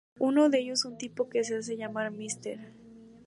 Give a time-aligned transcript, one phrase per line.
[0.17, 2.57] Uno de ellos, un tipo que se hace llamar Mr.